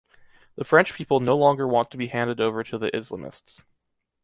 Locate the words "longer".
1.37-1.67